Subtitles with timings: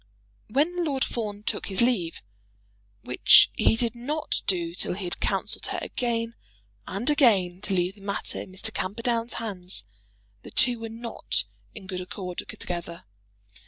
[0.47, 2.23] When Lord Fawn took his leave,
[3.03, 6.33] which he did not do till he had counselled her again
[6.87, 8.73] and again to leave the matter in Mr.
[8.73, 9.85] Camperdown's hands,
[10.41, 11.43] the two were not
[11.75, 13.03] in good accord together.